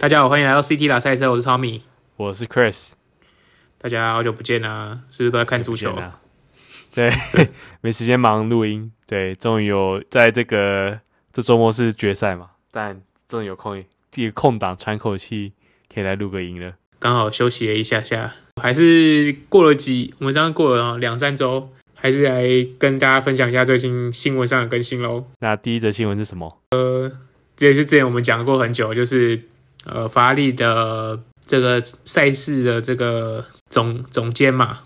[0.00, 1.80] 大家好，欢迎来到 CT 拉赛车，我是 Tommy，
[2.16, 2.92] 我是 Chris，
[3.78, 5.92] 大家好久不见啊，是不是都在看足球？
[6.94, 7.12] 对，
[7.82, 11.00] 没时间忙录音，对，终于有在这个
[11.32, 13.76] 这周末是决赛嘛，但终于有空
[14.14, 15.52] 一个空档喘口气，
[15.92, 22.46] 可以来录个音了，刚好休息了一下下，还是过了几，我们刚刚过了两三周，还是来
[22.78, 25.26] 跟大家分享一下最近新闻上的更新喽。
[25.40, 26.62] 那第一则新闻是什么？
[26.70, 27.10] 呃，
[27.56, 29.42] 这也是之前我们讲过很久，就是。
[29.88, 34.80] 呃，法拉利的这个赛事的这个总总监嘛，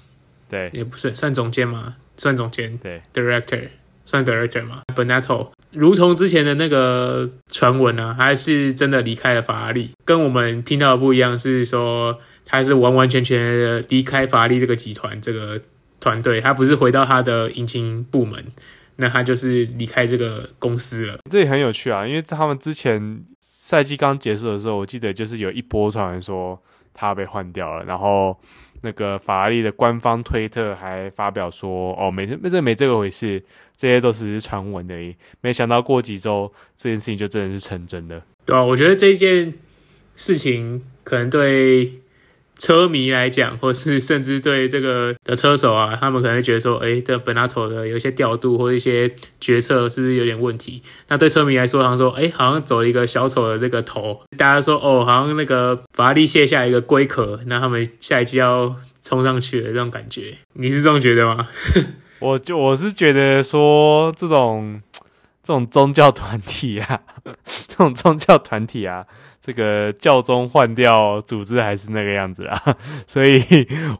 [0.49, 3.69] 对，也不算算总监嘛，算总监，对，director
[4.05, 15.61] 算 director 嘛，Benato，如同之前的那个传闻呢，还是真的离开了法拉利，跟我们听到的不一样，是说他是完完全全的离开法拉利这个集团这个
[16.01, 18.45] 团队，他不是回到他的引擎部门，
[18.97, 21.19] 那他就是离开这个公司了。
[21.31, 23.25] 这也很有趣啊，因为他们之前。
[23.73, 26.63] 赛季刚结束的时候，我记得就是有一波传闻说
[26.93, 28.37] 他被换掉了，然后
[28.83, 33.43] 那个法拉利的官方推特还发表说：“哦，没这没没这个回事，
[33.75, 38.23] 这些都只是传闻而已。”没想到过几周，这件事情就真的是成真的。
[38.45, 39.55] 对啊，我觉得这件
[40.17, 42.02] 事情可能对。
[42.59, 50.81] 车迷来讲，或是甚至对这个的车手啊，他们可能会觉得说，哎，这 Binotto 的有一些调度或一些决策是不是有点问题？
[51.09, 54.23] 那对车迷来说，好像说，哎，好像走了一个小丑的这个头。
[54.37, 61.49] 大家说，哦，好像那个法拉利卸下一个龟壳，那他们下一季要冲上去的这种感觉，你是这么觉得吗？
[62.21, 64.81] 我就我是觉得说，这种
[65.43, 67.01] 这种宗教团体啊，
[67.67, 69.05] 这种宗教团体啊。
[69.43, 72.63] 这个教宗换掉，组织还是那个样子啊，
[73.09, 73.43] 所以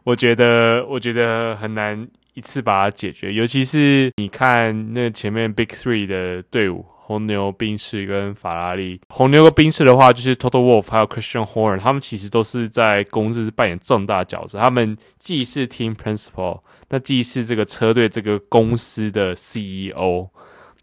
[0.05, 3.33] 我觉得，我觉得很难一次把它解决。
[3.33, 9.01] 尤其是你看那前面 Big Three 的队伍，红牛、宾士跟法拉利。
[9.09, 14.57] 红牛和宾士的话，就是 Toto Wolff 还有 Christian Horner，他们其实都是在公司扮演重大角色。
[14.57, 20.29] 他们既是 Team Principal，那既是这个车队这个公司的 CEO。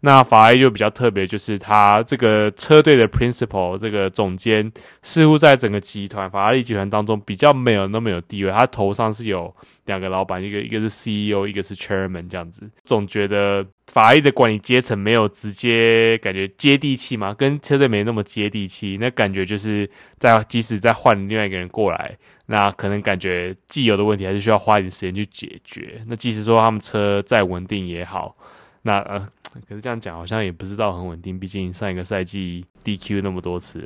[0.03, 4.71] 那法拉利就比较特别，就是他这个车队的 principal 这个总监，
[5.03, 8.51] 似乎在整个集团法拉利集团当中比较没有那么有地位。
[8.51, 12.67] 他头上是有两个老板，一个一个是 CEO，一个是 chairman 这样子。
[12.83, 18.97] 总觉得法拉利的管理阶层没有直接感觉接地气嘛，跟车队没那么接地气。
[18.99, 19.87] 那感觉就是
[20.17, 26.01] 在即使再换另外一个人过来，那可能感觉既有的问题还是需要花一点时间去解决。
[26.07, 28.35] 那即使说他们车再稳定也好，
[28.83, 29.27] 那呃。
[29.67, 33.79] 可是这样讲好像也不知道很稳定，毕竟上一个赛季 DQ 那么多次，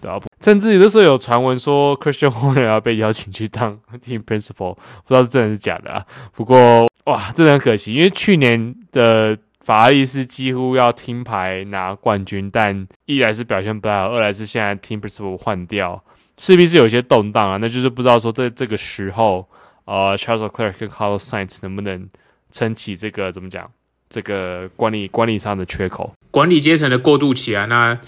[0.00, 0.20] 对啊？
[0.40, 6.06] 甚至有的时候有传闻说 Christian Horner 要被邀请去当 Team Principal，不知道是真的是假的啊。
[6.36, 16.00] 不过哇，真的很可惜，因为去年的法拉利是几乎要听牌拿冠军，但一来是表现不太好，二来是现在 Team Principal 换掉，
[16.36, 17.56] 势必是有些动荡啊。
[17.56, 19.48] 那就是不知道说在这个时候，
[19.84, 22.08] 呃，Charles Leclerc 跟 Carlos Sainz 能不能
[22.52, 23.68] 撑起这个怎么讲？
[24.10, 27.98] 这个管理管理上的缺口，管理阶层的过渡期啊，那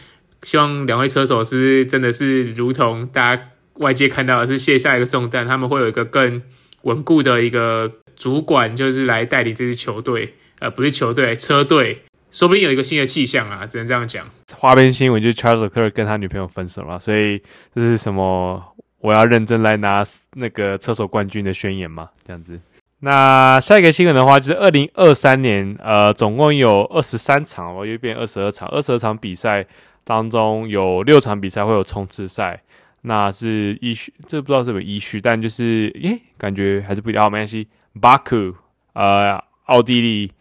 [0.42, 3.42] 希望两位车手是不是真的是如同大家
[3.74, 6.42] 外界看到的是卸下一个重担，他们会有一个更
[6.82, 14.26] 稳固的一个主管，就是来带领这支球队，呃，不是球队，车队，说不定有一个新的气象啊，只能这样讲。
[14.56, 17.40] 花边新闻就是 Charles Leclerc 跟他女朋友分手了，所以
[17.74, 18.62] 这是什么？
[19.00, 22.10] 我要认真来拿那个车手冠军的宣言吗？
[22.26, 22.60] 这样子。
[23.02, 29.66] 那下一个新闻的话，就是二零二三年，呃，总共有二十三场，我又变二十二场，二十二场比赛
[30.04, 32.62] 当中有六场比赛会有冲刺赛，
[33.00, 37.66] 那是依序，这不知道是不是依序，但就是，耶，感觉还是不一样，好，没关系。
[37.98, 38.54] 巴库，
[38.92, 40.32] 呃，奥地利，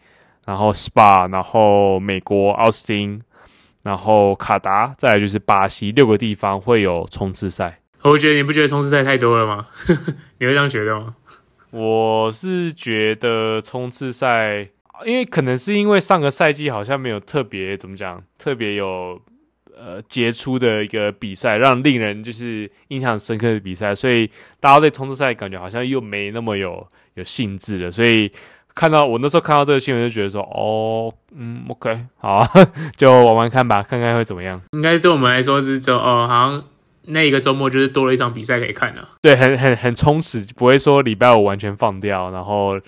[0.44, 3.22] 然后 Spa，然后美国奥斯汀，
[3.82, 7.80] 然后卡达，再来就是巴西，六个地方会有冲刺赛。
[8.02, 9.66] 我觉得你不觉得冲刺赛太多了吗？
[10.38, 11.14] 你会这样觉得吗？
[11.70, 14.68] 我是觉得冲刺赛，
[15.04, 19.20] 因为可能是因为上个赛季好像没有特别怎么讲，特别有
[19.76, 24.28] 呃杰出的一个比赛，让令人就是印象深刻的比赛，所以
[24.58, 27.90] 大家对冲刺赛感觉好像又没那么有有兴致了。
[27.90, 28.32] 所以
[28.74, 32.50] 看到我那时候看到这个新闻，就觉得说，哦，嗯，OK，好啊，
[32.96, 34.60] 就玩玩看吧，看看会怎么样。
[34.72, 36.64] 应该对我们来说是说，哦，好像。
[37.06, 42.78] 那一个周末就是多了一场比赛可以看了，对，很很很充实，不会说礼拜五完全放掉，然后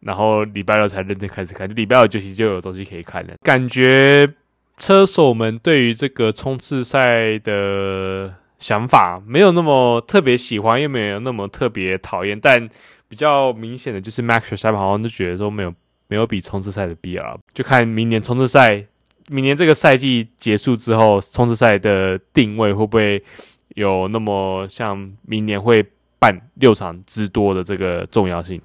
[0.00, 3.34] 然后礼拜六才认真开始看，礼拜五就其实就有东西可以看了。
[3.42, 4.30] 感觉
[4.76, 12.68] 车手们对于这个冲刺赛的想法没有那么特别喜欢，又没有那么特别讨厌，但
[13.08, 15.74] 比较明显的就是 Max s h a p 好像就觉得说没有
[16.06, 18.84] 没有比冲刺赛的必要，就看明年冲刺赛，
[19.28, 23.24] 明年这个赛季结束之后，冲刺赛的定位会不会？
[23.74, 25.84] 有那么像明年会
[26.18, 28.60] 办六场之多的这个重要性。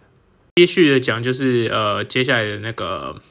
[0.56, 3.22] 接续的讲就是呃，接下来的那个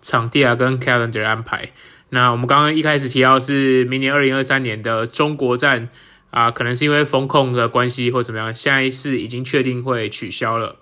[0.00, 1.70] 场地啊跟 calendar 安排。
[2.10, 5.88] 那我们刚刚一开始提到是明年二零二三年的中国站
[6.30, 10.76] 啊，可能是因为风控的关系或怎么样，现在是已经确定会取消了。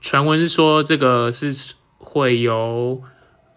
[0.00, 3.00] 传闻是说这个是会由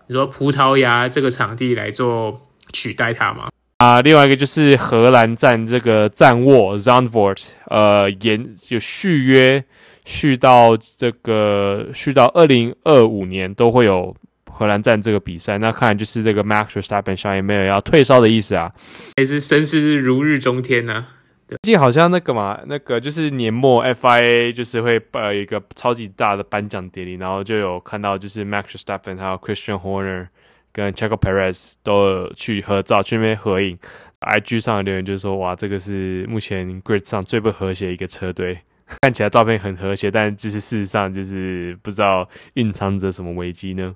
[0.08, 3.50] 你说葡萄牙这个场地来做取代它吗？
[3.78, 9.64] 啊，另外一个就是荷兰站这个站卧 Zandvoort 呃，延就续约
[10.06, 14.16] 续到这个续到二零二五年都会有。
[14.58, 18.72] 荷兰站这个比赛，那看来就是这个 Max Verstappen 上也没有要退烧的意思啊，
[19.18, 21.08] 还是声势如日中天呢、啊？
[21.50, 30.28] 最近好像那个嘛，那个就是年末 FIA 就是会呃一个超级大的颁奖典礼，然后就有看到就是 Max Verstappen 还有 Christian Horner
[30.76, 33.80] 跟 Checo Perez 都有去合照，去那边合影。
[34.20, 38.60] IG 上的留言就是说，哇，这个是目前 Grid 上最不和谐一个车队，
[39.02, 43.96] 看起来照片很和谐，但就是事实上就是不知道蕴藏着什么危机呢？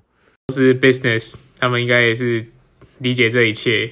[0.54, 2.46] 是 business，他们应该也是
[2.98, 3.90] 理解这一切。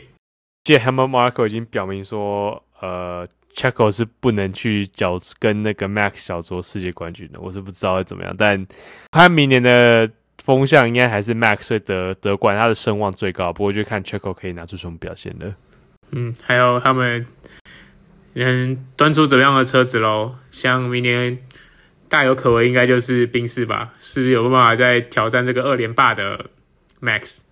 [0.65, 7.41] 记得 Hammer Marco 已经表明说，呃，Checo 是不能去角跟那个 Max 小卓世界冠军的。
[7.41, 8.67] 我是不知道会怎么样，但
[9.11, 10.09] 看明年的
[10.49, 13.53] 风向应该还是 Max 会得得冠，他的声望最高。
[13.53, 15.55] 不过就看 Checo 可以拿出什么表现了。
[16.13, 17.27] 嗯，还有他们
[18.33, 20.37] 能端出怎么样的车子喽？
[20.51, 21.39] 像明年。
[22.11, 23.93] 大有可为，应该就是宾士吧？
[23.99, 26.47] 是不是有办法再挑战这个二连霸的
[27.03, 27.43] Max？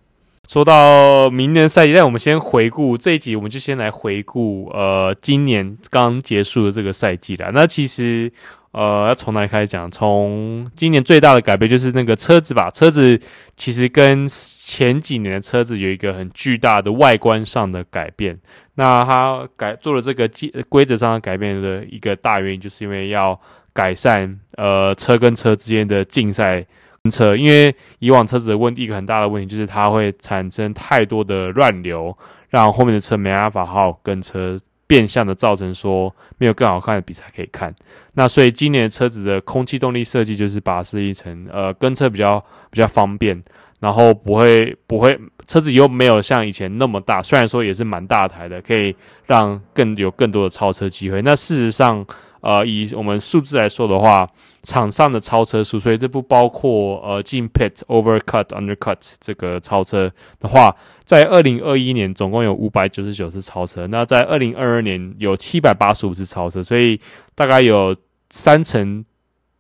[0.49, 7.51] 说到明年赛季，那我们先回顾这一集，我们就先来回顾呃今年刚结束的这个赛季啦。
[7.53, 8.33] 那其实
[8.77, 9.91] 呃要从哪里开始讲？
[9.91, 12.71] 从今年最大的改变就是那个车子吧。
[12.71, 13.19] 车子
[13.57, 18.39] 其实跟前几年的车子有一个很巨大的外观上的改变。
[18.75, 23.41] 那它改做了这个规规则上的改变的一个大原因，就是因为要。
[23.77, 26.65] 改善呃车跟车之间的竞赛
[27.11, 32.17] 车，因为以往车子的问题，一个很大的问题就是它会产生太多的乱流，
[32.49, 37.75] 让后面的车没办法好好跟车，变相的造成说没有更好看的比赛可以看。
[38.15, 43.43] 那所以今年车子的空气动力设计就是把设计成呃跟车比较比较方便，
[43.81, 48.95] 然后不会不会车子又没有像以前那么大，虽然说也是蛮大台的，可以
[49.27, 51.23] 让更有更多的超车机会。
[51.23, 52.07] 那事实上。
[52.41, 54.29] 呃，以我们数字来说的话，
[54.63, 67.01] 场上的超车数，所以这不包括呃进 pit、overcut、undercut 这个超车的话，在二零二一年总共有五百九十九次超车，那在二零二二年有七百八十五次超车，所以
[67.35, 67.97] 大概有
[68.31, 69.05] 三成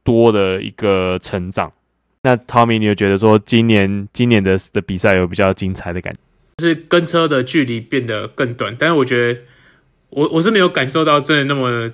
[0.04, 1.72] 多的一个成长。
[2.22, 6.20] 那 Tommy，你有觉得说今年今年的的比赛有比较精彩的感觉？
[6.58, 9.40] 就是跟车的距离变得更短，但是我觉得
[10.10, 11.90] 我我是没有感受到真的那么。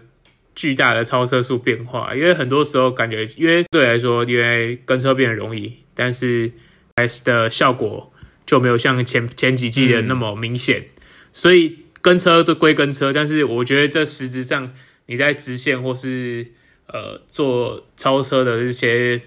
[0.54, 6.52] 巨大的超车速变化，因为很多时候感觉，因为对来说，因为跟车变得容易，但是
[6.96, 8.12] S 的效果
[8.44, 10.86] 就没有像前前几季的那么明显。
[11.32, 14.72] 所以跟车都归跟车，但是我觉得这实质上
[15.06, 16.46] 你在直线或是
[16.86, 19.22] 呃做超车的这些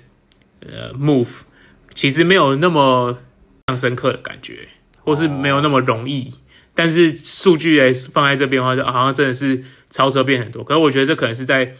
[0.62, 1.42] 呃 move，
[1.96, 3.18] 其实没有那么
[3.68, 4.68] 像深刻的感觉，
[5.00, 6.30] 或是没有那么容易。
[6.76, 10.64] 但是数据诶放在这边的话，就好像真的是超车变很多。
[10.64, 11.74] 可是我觉得这可能是在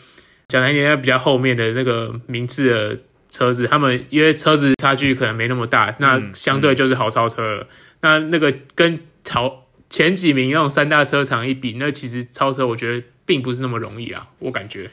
[0.48, 3.00] 讲来年比较后面的那个名次的
[3.30, 7.64] 车子，他们因为车子差距可能没那么大，那相对就是好超车了。
[7.64, 7.70] 嗯嗯、
[8.02, 9.00] 那那个跟
[9.30, 14.90] 好前几名那种三大车厂一比，那其实超车我觉得并不是那么容易啊，我感觉。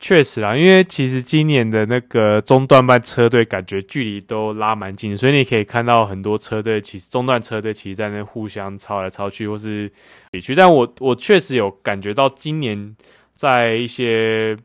[0.00, 9.90] 确实啦，因为其实今年的那个中段班车队感觉距离都拉蛮近，所以你可以看到很多车队，其实中段车队其实在那互相超来超去，或是
[10.30, 10.54] 比去。
[10.54, 12.96] 但我我确实有感觉到今年
[13.34, 14.56] 在一些。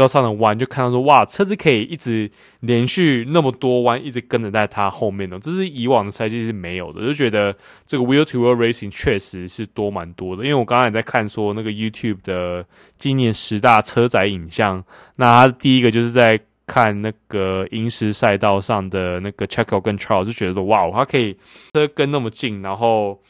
[0.00, 2.30] 道上的弯就看到说，哇，车子可以一直
[2.60, 10.44] 连续那么多弯，一直跟着在它后面的，这是以往的赛季是没有的，就觉得这个 Wheel to Wheel Racing 确实是多蛮多的。
[10.44, 12.64] 因为我刚刚也在看说那个 YouTube 的
[12.96, 14.82] 今年十大车载影像，
[15.16, 21.36] 那他第一个就是在看那个银石赛道上的那个 Checo 跟 Charles，就觉得说，哇，他可以
[21.74, 23.20] 车跟那么近，然后。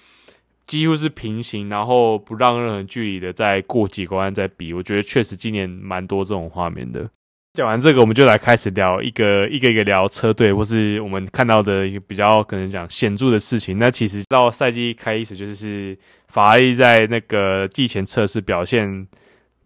[0.72, 7.06] 几乎是平行，然后不让任何距离的再过几关再比，我觉得确实今年蛮多这种画面的。
[7.52, 13.76] 讲完这个，我们就来开始聊一个一个一个聊车队，或是我们看到的一个比较可能讲显著的事情。
[13.76, 15.94] 那其实到赛季开始，就是
[16.28, 19.06] 法拉利在那个季前测试表现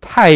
[0.01, 0.33] 太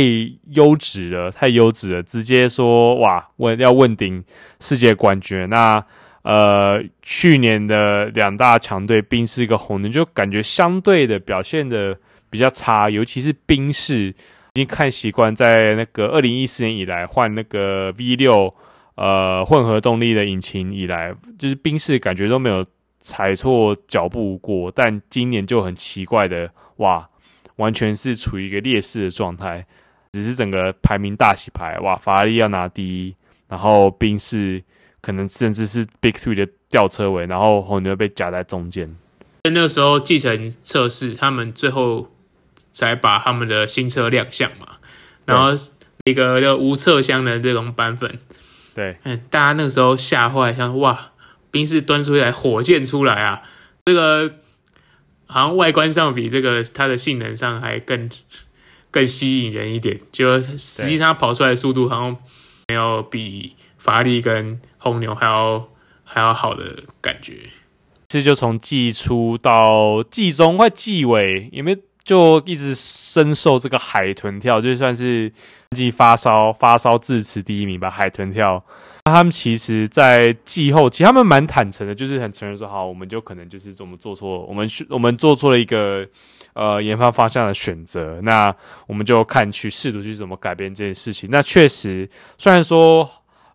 [0.53, 4.23] 优质了，太优质了，直接说哇，问要问鼎
[4.61, 5.49] 世界冠军。
[5.49, 5.85] 那
[6.23, 11.99] 呃，去年的两大强队，宾士跟红牛，就感觉相对的表现的
[12.29, 14.15] 比较差，尤其是宾士已
[14.55, 18.55] 经看习惯在那个二零一四年以来换那个 V 六
[18.97, 22.67] 呃混合动力的引擎以来，就是宾士感觉都没有
[23.01, 27.09] 踩错脚步过，但今年就很奇怪的哇，
[27.57, 29.65] 完全是处于一个劣势的状态，
[30.13, 33.15] 只是整个排名大洗牌哇，法拉利要拿第一，
[33.49, 34.63] 然后宾士
[35.01, 38.97] 可能甚至是 Big Three 的吊车尾，然后红牛被夹在中间。
[39.45, 42.13] 在那个时候，继承测试，他们最后
[42.73, 44.77] 才把他们的新车亮相嘛。
[45.25, 45.51] 然后
[46.05, 48.19] 一个叫无侧箱的这种版本，
[48.75, 51.13] 对，嗯，大家那个时候吓坏，像哇，
[51.51, 53.43] 宾士端出一台火箭出来啊！
[53.85, 54.35] 这个
[55.27, 58.11] 好像外观上比这个它的性能上还更
[58.91, 62.17] 更吸引人一点，就实际上跑出来的速度好像
[62.69, 65.69] 没有比法拉利跟红牛还要
[66.03, 67.35] 还要好的感觉。
[68.09, 75.33] 这就从季初到季中快季尾，有没有就一直深受这个海豚跳，就算是
[75.77, 77.89] 季发烧发烧致辞第一名吧。
[77.89, 78.65] 海豚跳，
[79.05, 86.05] 那他们其实，在季后，其实他们蛮坦诚的，就是很承认说，好，我们就可能就是我们做错，我们我们做错了一个
[86.55, 88.53] 呃研发方向的选择，那
[88.89, 91.29] 我们就看去试图去怎么改变这件事情。
[91.31, 93.09] 那确实，虽然说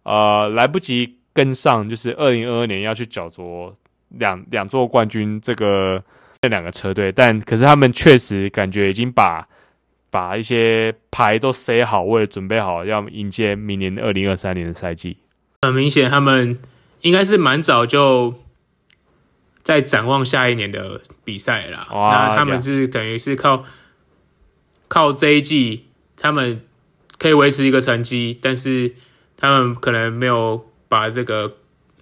[0.05, 3.75] 呃来不及跟上，就是二零二二年要去角逐。
[4.17, 6.01] 两两座冠军，这个
[6.39, 9.45] 这两个车队，但可是他们确实感觉已经把
[10.09, 15.17] 把一些牌都塞好，为了准备好要迎接明年二零二三年的赛季。
[15.63, 16.57] 很明显，他们
[17.01, 18.35] 应该是蛮早就
[19.61, 21.87] 在展望下一年的比赛了。
[21.91, 23.65] 那他们是等于是靠
[24.87, 26.61] 靠这一季，他们
[27.17, 28.93] 可以维持一个成绩，但是
[29.37, 31.57] 他们可能没有把这个。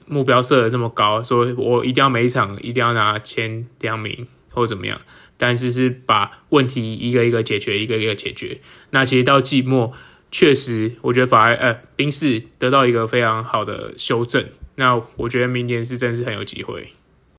[0.05, 4.99] 目标设的这么高，说我一定要每一场一定要拿前两名或怎么样，
[5.37, 8.59] 但是是把问题一个一个解决，一个一个解决。
[8.89, 9.93] 那其实到季末，
[10.29, 14.45] 确实我觉得法拉呃宾士得到一个非常好的修正。
[14.75, 16.89] 那我觉得明年是真是很有机会。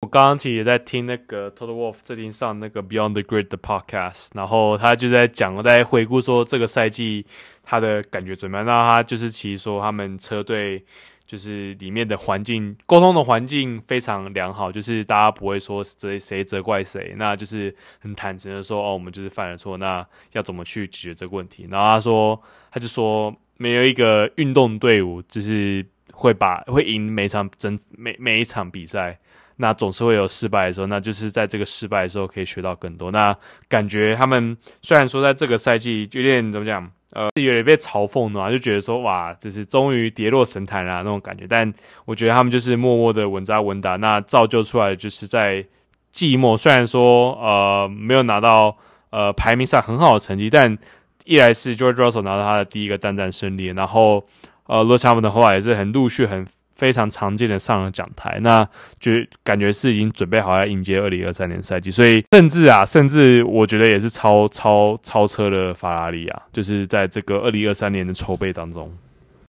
[0.04, 7.24] 我刚刚其实也在听那个 Total Wolf 最近上那个 Beyond the Grid 的 Podcast，然后他就在讲，我在回顾说这个赛季
[7.62, 8.66] 他的感觉怎么样。
[8.66, 10.84] 那他就是其实说他们车队。
[11.26, 21.66] 就是里面的环境，沟通的环境非常良好，就是大家不会说谁谁责怪谁，那就是很坦诚的说，哦，我们就是犯了错，那要怎么去解决这个问题？
[21.70, 29.18] 然后他说，他就说，没有一个运动队伍就是会把会赢每场整每每一场比赛，
[29.56, 33.10] 那总是会有失败的时候，那就是在这个失败的时候可以学到更多。
[33.10, 33.36] 那
[33.68, 36.90] 感觉他们虽然说在这个赛季有点怎么讲？
[37.12, 41.46] 呃，有点被嘲讽的嘛，就觉得说哇，就是终于跌落神坛啦那种感觉。
[41.48, 41.72] 但
[42.06, 45.64] 我觉得他们就是默默的稳扎稳打，那造就出来就是在
[46.10, 48.76] 季末，虽然说呃没有拿到
[49.10, 50.76] 呃排名上很好的成绩，但
[51.24, 54.26] 一来是 George Russell 拿到他的第一个单站胜利，然后
[54.66, 56.44] 呃 Lewis Hamilton 后来也是很陆续很。
[56.74, 59.12] 非常常见的上了讲台，那就
[59.42, 68.92] 感觉是已经准备好要迎接二零二三年赛季，所以甚至啊，甚至我觉得也是超超超车了法拉利啊，就是在这个二零二三年的筹备当中，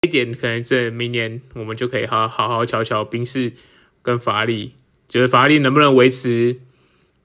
[0.01, 3.51] 一点可能这明年我们就可以好好好瞧瞧宾士
[4.01, 4.73] 跟法拉利，
[5.07, 6.57] 就是法拉利能不能维持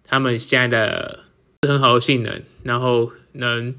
[0.07, 1.21] 他们现在的
[1.69, 3.73] 很好的性能，然后能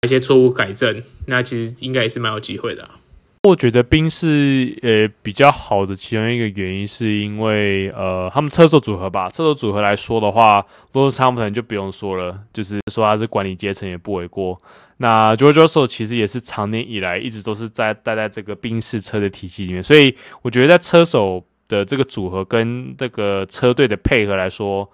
[0.00, 3.00] 把一些错误改正，那其实应该也是蛮有机会的啊。
[3.46, 14.60] 我觉得宾士呃比较好的其中一个原因，是因为呃他们车手组合吧，车手组合来说的话，罗斯·汉密尔顿就不用说了，就是说他是管理阶层也不为过。
[14.96, 24.90] 那 George Russell 其实也是长年以来一直都是在待在这个宾士车的体系里面，所以我觉得在车手的这个组合跟这个车队的配合来说，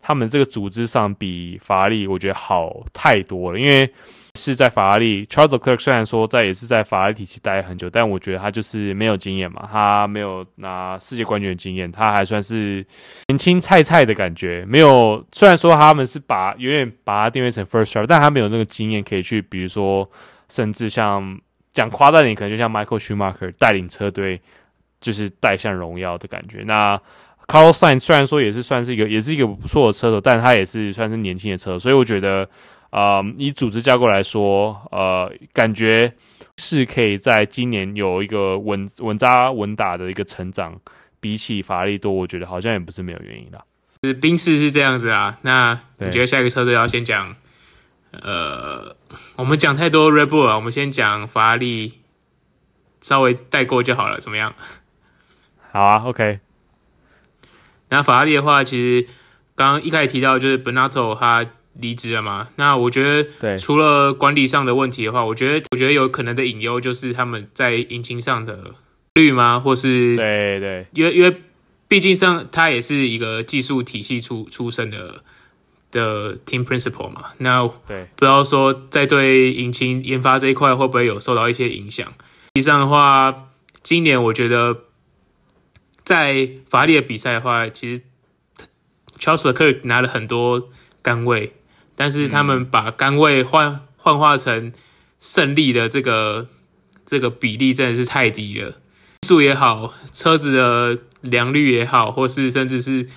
[0.00, 3.92] 他们这个组织上比法拉利我觉得好太多了，因为。
[4.36, 12.86] 是在法拉利，Charles l e c l e r k 虽然说在也是在法拉利体系待很久，但我觉得他就是没有经验嘛，他没有拿世界冠军的经验，他还算是
[13.26, 14.64] 年轻菜菜的感觉。
[14.68, 20.08] 没有，虽然说他们是把有点把他定位成 First Driver，但他没有那个经验可以去，比如说，
[20.48, 21.40] 甚至像
[21.72, 24.40] 讲夸大点，可能就像 Michael Schumacher 带领车队，
[25.00, 26.62] 就是带向荣耀的感觉。
[26.66, 27.00] 那
[27.46, 32.48] Carlos Sainz 虽然说也是算是一个，也是一个不错的车手，但他也是算是年轻的车手，所以我觉得。
[32.96, 36.14] 啊、呃，以组织架构来说，呃，感觉
[36.56, 40.80] 是可以在今年有一个稳稳扎稳打的一个成长，
[41.20, 43.62] 比起法拉利多，我觉得好像也不是没有原因的。
[44.02, 47.36] 是宾士是这样子啊，那你觉得下一个车队要先讲？
[48.12, 48.96] 呃，
[49.36, 51.98] 我们讲太多 Red Bull 了，我们先讲法拉利，
[53.02, 54.54] 稍微带过就好了，怎么样？
[55.70, 56.40] 好啊，OK。
[57.90, 59.06] 那法拉利的话，其实
[59.54, 61.44] 刚刚一开始提到就是 Binotto 他。
[61.80, 62.48] 离职了嘛。
[62.56, 68.74] 那我觉得，对，除了管理上的问题的话，我觉得我觉得有可能的隐忧就是他们在引擎上的
[69.14, 69.58] 率吗？
[69.58, 71.36] 或是对对，因为因为
[71.88, 75.22] 毕竟上他也是一个技术体系出出身的
[75.90, 77.26] 的 team principal 嘛。
[77.38, 82.06] 那对，不知道说在对引擎研发这一块会不会有受到一些影响？
[82.06, 83.48] 实际上的话，
[83.82, 84.84] 今年我觉得
[86.02, 88.02] 在法拉利的比赛的话，其实。
[89.18, 90.68] Charles Leclerc 拿了很多
[91.00, 91.54] 杆位，
[91.96, 94.72] 但是他们把杆位换换化成
[95.18, 96.46] 胜利的这个
[97.04, 98.70] 这个比例真的是太低了。
[99.22, 103.08] 技术也好，车子的良率也好，或是甚至是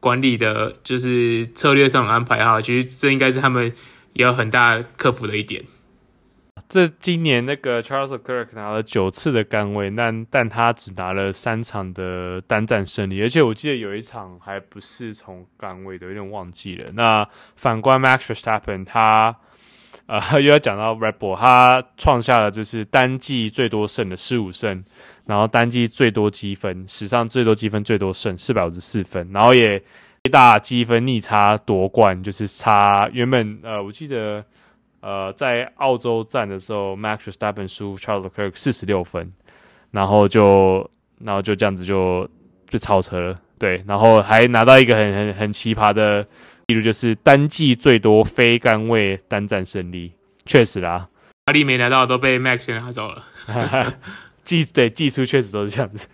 [0.00, 3.72] 管理的，就是策略上的安排哈，其实这应该是他们
[4.12, 5.64] 也有很大克服的一点。
[6.66, 16.90] 这今年那个 Charles Leclerc 拿了九次的杆位，但但他只拿了三场的单战胜利，而且我记得有一场还不是从杆位的，有点忘记了。
[16.92, 19.36] 那反观 Max Verstappen，他
[20.06, 24.82] 呃 又要讲到 Red Bull，他创下了就是单季最多胜的十五胜，
[25.26, 29.78] 然后单季最多积分，史上最多积分最多胜四百五十四分，然后也
[30.24, 34.44] 最大积分逆差夺冠，就是差原本呃我记得。
[35.04, 39.28] 呃，在澳洲站的时候，Max Verstappen 输 Charles Leclerc 四十六分，
[39.90, 42.26] 然后就，然后就这样子就
[42.70, 46.26] 就超车了，对，然后还拿到一个很很很奇葩的
[46.68, 50.10] 记录，就是单季最多非杆位单战胜利，
[50.46, 51.08] 确实啦，法
[51.48, 53.22] 拉利没拿到都被 Max 先拿走了，
[54.42, 56.08] 技对技术确实都是这样子。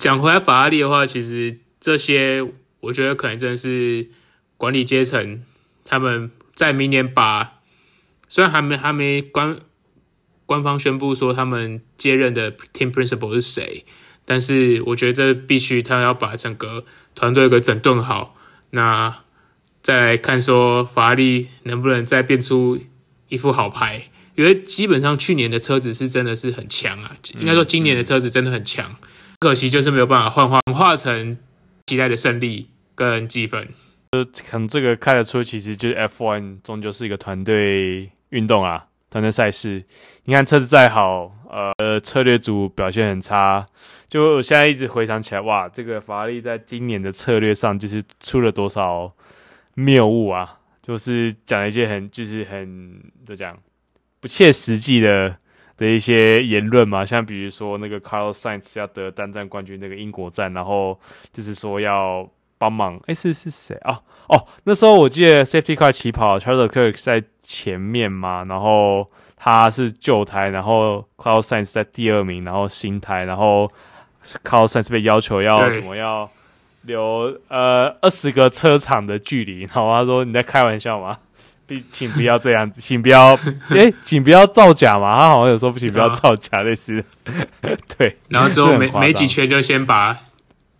[0.00, 2.44] 讲回来，法拉利的话，其实这些
[2.80, 4.08] 我觉得可能真的是
[4.56, 5.44] 管理阶层
[5.84, 7.52] 他们在明年把。
[8.28, 9.58] 虽然还没还没官
[10.46, 13.84] 官方宣布说他们接任的 team principal 是谁，
[14.24, 18.34] 但是我觉得这必须他要把整个团队给整顿好，
[18.70, 19.24] 那
[19.82, 22.78] 再来看说法拉利能不能再变出
[23.28, 28.96] 一副好牌，因为基本上去年的车子是真的是很强啊，应该说今年的车子真的很强，
[29.40, 31.38] 可惜就是没有办法幻化化成
[31.86, 33.68] 期待的胜利跟积分。
[34.12, 39.84] 呃，可能这个看得出，其实就是 F1 终究是一个团队运动啊，团队赛事。
[40.24, 41.32] 你看车子再好，
[41.78, 43.66] 呃，策略组表现很差。
[44.08, 49.12] 就我现在一直回想起来，哇，这个法拉利在今年的策略上就是出了多少
[49.74, 50.58] 谬误啊！
[50.82, 53.58] 就是讲一些很，就是很怎么讲，
[54.20, 55.36] 不切实际的
[55.76, 57.04] 的一些言论嘛。
[57.04, 60.98] 像比如说那个 Carlos Sainz 要得单站冠军那个英国站，然后
[61.32, 62.28] 就是说要。
[62.58, 64.00] 帮忙，哎，是是谁啊？
[64.28, 73.70] 哦，那时候我记得 Safety Car 起跑，Charles Leclerc 在前面嘛，然后他是旧胎，然后 Carlos Sainz 在第二名，然后新胎，然后
[74.44, 76.28] Carlos Sainz 被要求要什么要
[76.82, 81.16] 留呃二十个车场的距离，然后他说你在开玩笑吗？
[81.68, 83.34] 请请不要这样子，请不要，
[83.70, 85.18] 哎，请不要造假嘛。
[85.18, 87.04] 他好像有说不行，不要造假类似，
[87.98, 88.16] 对。
[88.28, 90.16] 然后之后没没几圈就先把。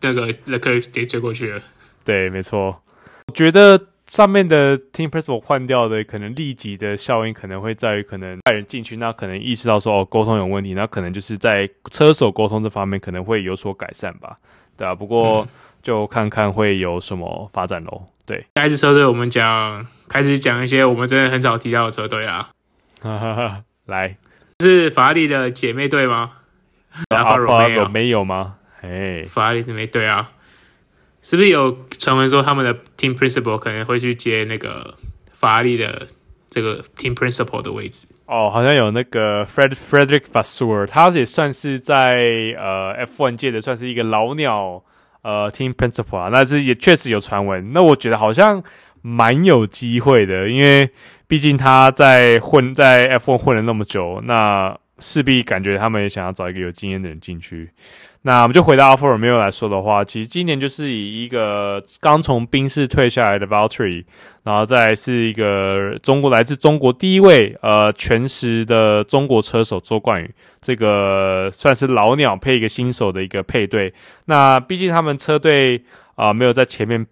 [0.00, 1.62] 那个 Leclerc 给追过去了，
[2.04, 2.82] 对，没错。
[3.26, 14.38] 我觉得上面的 Team Principal 换掉的，可能立即的效应可能会在于，可能带人进去，那可能意识到说哦，沟通有问题，那可能就是在车手沟通这方面可能会有所改善吧，
[14.76, 14.94] 对啊。
[14.94, 15.46] 不过
[15.82, 18.02] 就看看会有什么发展喽。
[18.24, 22.50] 对，下一支车队我们讲，开始讲一些我们真的很少提到的车队啦。
[23.00, 24.16] 哈哈哈，来，
[24.61, 26.32] 是法拉利的姐妹队吗？
[27.11, 28.56] 阿法罗没有吗？
[28.80, 30.30] 哎，法拉利没对啊，
[31.22, 34.94] 是不是有传闻说他们的 team principal 可能会去接那个
[35.32, 36.06] 法拉利的
[36.48, 38.06] 这个 team principal 的位置？
[38.26, 42.14] 哦，好像有那个 Fred Frederick Vasseur，他也算是在
[42.58, 44.84] 呃 F1 界的算是一个老鸟
[45.22, 47.72] 呃 team principal 啊，那这也确实有传闻。
[47.72, 48.62] 那我觉得好像
[49.00, 50.90] 蛮有机会的，因为
[51.26, 57.70] 毕竟他在混在 F1 混了那么久，那势必感觉他们也想要找一个有经验的人进去。
[58.22, 64.04] 那我们就回到 Alfa Romeo 来说的话，其实今年就是以一个刚从宾士退下来的 Valtteri，
[64.42, 73.94] 然后再是一个中国来自中国第一位呃全时的中国车手周冠宇，这个算是老鸟配一个新手的一个配对。
[74.24, 75.85] 那毕竟他们车队
[76.16, 77.07] 啊、没有在前面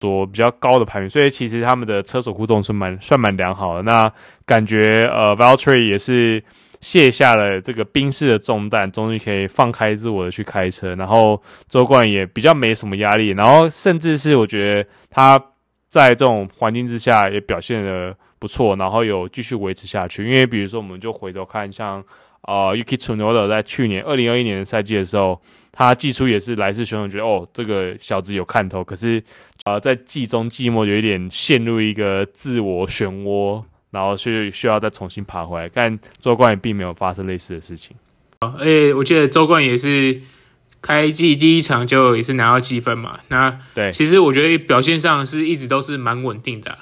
[0.00, 3.82] 做比较高的排名，所以其实他们的车手互动是蛮算蛮良好的。
[3.82, 4.12] 那
[4.46, 6.42] 感觉呃 Valtteri 也是。
[6.80, 10.94] 卸下了这个宾士的重担，终于可以放开自我的去开车。
[10.94, 15.36] 然后周冠也比较没什么压力，然后甚至是我觉得他
[15.88, 20.24] 在这种环境之下也表现的不错，然后有继续维持下去。
[20.24, 22.00] 因为比如说，我们就回头看像
[22.42, 25.40] 呃，Yuki Tsunoda 在去年二零二一年的赛季的时候，
[25.72, 28.84] 他季初也是来势汹汹，觉得哦，这个小子有看头。
[28.84, 29.20] 可是，
[29.68, 35.70] 呃，在季中季末有一点陷入一个自我漩涡，然后需需要再重新爬回来。
[35.72, 37.96] 但周冠宇并没有发生类似的事情。
[38.40, 40.20] 而且我记得周冠宇也是
[40.80, 43.18] 开季第一场就也是拿到积分嘛。
[43.28, 46.78] 那对，其实我觉得表现上是一直都是蛮稳定的啊。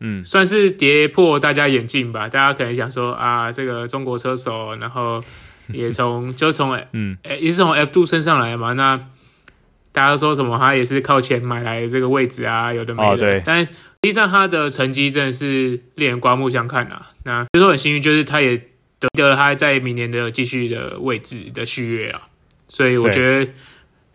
[0.00, 2.28] 嗯，算是跌破大家眼镜吧。
[2.28, 5.22] 大家可能想说啊，这个中国车手，然后
[5.72, 8.74] 也从就从嗯，也是从 F two 升上来嘛。
[8.74, 9.00] 那
[9.98, 10.56] 大家都说什么？
[10.56, 13.08] 他也是靠钱买来的这个位置啊，有的没的。
[13.08, 13.42] 哦、对。
[13.44, 13.70] 但实
[14.02, 17.04] 际上他的成绩真的是令人刮目相看啊。
[17.24, 18.56] 那就是很幸运，就是他也
[19.00, 22.22] 得得了他在明年的继续的位置的续约啊。
[22.68, 23.50] 所以我觉得。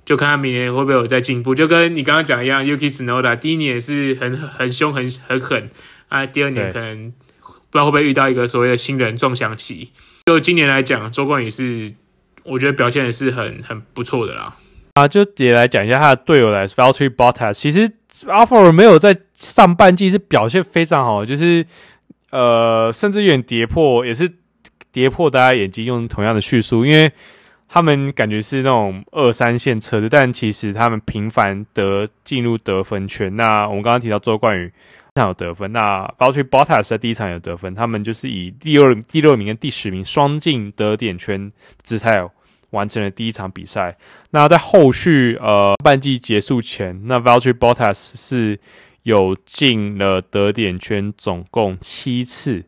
[0.06, 5.70] 就看他明年会不会有再进步，就跟你刚刚讲一样，Yuki Tsunoda 第一年是很很凶很很狠
[6.10, 9.92] 啊，第二年可能不知道会不会遇到一个所谓的新人撞墙期。
[10.26, 11.94] 就今年来讲，周冠宇是
[12.44, 14.58] 我觉得表现也是很很不错的啦。
[14.94, 17.90] 啊，就也来讲一下他的队友来，Valtteri Bottas，其实
[18.26, 21.66] Alfa Romeo 在上半季是表现非常好，就是
[22.32, 24.32] 呃，甚至有点跌破，也是
[24.92, 27.12] 跌破大家眼睛，用同样的叙述，因为。
[27.66, 33.36] 他们感觉是那种二三线车的，但其实他们频繁的进入得分圈。
[33.36, 41.52] 那我们刚刚提到周冠宇非常有得分，那 Valtteri Bottas 在第一场有得分，他们就是以第二第六名跟第十名双进得点圈
[41.82, 42.24] 姿态
[42.74, 43.98] 完成了第一场比赛。
[44.30, 48.60] 那在后续呃半季结束前，那 Valtteri Bottas 是
[49.04, 52.66] 有进了得点圈总共七次。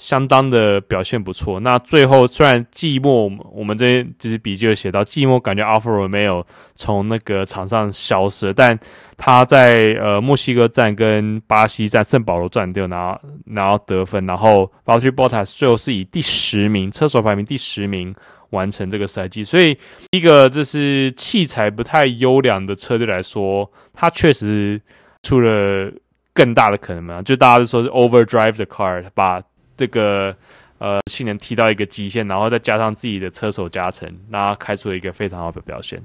[0.00, 1.60] 相当的表现不错。
[1.60, 6.42] 那最后虽然季末我们这边就是笔记有写到季末，感觉 Alfa Romeo
[6.74, 8.80] 从那个场上消失了，但
[9.18, 18.14] 他在呃墨西哥站跟巴西站圣保罗站都有拿拿到得分，然后 Valtteri Bottas 最后是以第十名车手排名第十名
[18.50, 19.42] 完成这个赛季。
[19.42, 19.76] 所以
[20.10, 24.80] 一个这是器材不太优良的车队来说，它确实
[25.22, 25.92] 出了
[26.32, 27.22] 更大的可能嘛？
[27.22, 29.42] 就大家都说是 overdrive the car，把
[29.76, 30.34] 这个
[30.78, 36.02] 呃性能提到一个极限，然后再加上自己的车手加成，那开出了一个非常好的表现。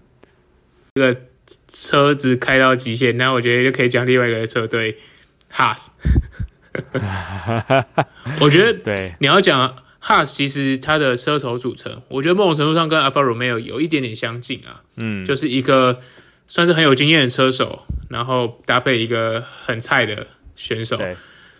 [0.96, 1.22] 这个
[1.68, 4.98] 车子开到极限，那我觉得就可以讲另外一个车队
[5.52, 5.90] ，Haas。
[8.42, 9.76] 我觉得 对你要讲
[10.06, 14.84] Haas，其实它的车手组成，我觉得某种程度上跟 Alfa Romeo 有一点点相近啊。
[14.98, 16.00] 嗯，就是一个
[16.48, 20.98] 算是很有经验的车手，然后搭配一个很菜的选手。
[20.98, 21.16] 对，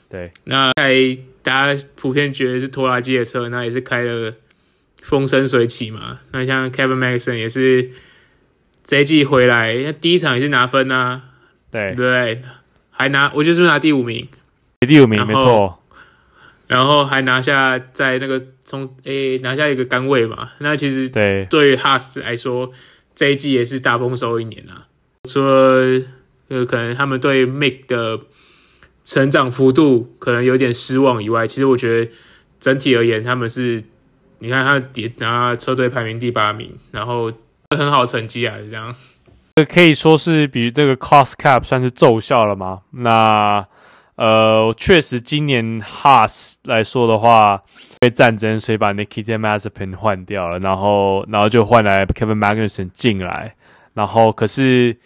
[0.10, 1.18] 对那开。
[1.46, 4.34] 大家普遍觉得是拖拉机的车，那也是开了
[5.04, 6.18] 风生水起嘛。
[6.32, 7.92] 那像 Kevin Magnussen 也是
[8.84, 11.22] 这一季回来，他第一场也是拿分啊，
[11.70, 12.42] 对对，
[12.90, 14.28] 还拿，我就是拿第五名，
[14.88, 15.84] 第五名没错，
[16.68, 20.50] 然后还拿下在那个中诶、欸、拿下一个杆位嘛。
[20.60, 22.72] 那其实对对于 Haas 来说，
[23.14, 24.88] 这一季也是大丰收一年啊。
[25.30, 26.02] 除了
[26.50, 28.20] 呃，可能他们对 Mick 的。
[29.08, 32.12] 成长幅度可能有点失望以外，其实我觉得
[32.60, 33.80] 整体而言，他们是，
[34.40, 37.32] 你看他点拿车队排名第八名，然后
[37.78, 38.96] 很好成绩啊，这样，
[39.58, 42.82] 这可以说是比这个 cost cap 算是奏效了吗？
[42.94, 43.64] 那
[44.16, 47.62] 呃，确实今年 Haas 来说的话，
[48.00, 53.56] 被战争所以把 Nikita Mazepin 换掉了，然后然后就换来 Kevin Magnussen 进来，
[53.94, 54.98] 然后可是。